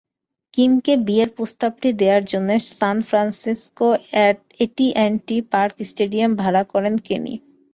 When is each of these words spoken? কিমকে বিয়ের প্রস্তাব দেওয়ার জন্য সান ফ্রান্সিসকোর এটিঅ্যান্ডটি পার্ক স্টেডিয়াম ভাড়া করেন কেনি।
কিমকে 0.53 0.93
বিয়ের 1.07 1.29
প্রস্তাব 1.37 1.71
দেওয়ার 1.99 2.23
জন্য 2.31 2.49
সান 2.69 2.97
ফ্রান্সিসকোর 3.09 3.95
এটিঅ্যান্ডটি 4.59 5.37
পার্ক 5.51 5.75
স্টেডিয়াম 5.89 6.31
ভাড়া 6.41 6.63
করেন 6.73 6.95
কেনি। 7.07 7.33